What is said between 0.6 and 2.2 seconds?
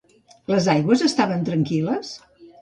aigües estaven tranquil·les?